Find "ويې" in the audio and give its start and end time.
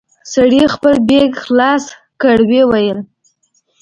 2.49-2.63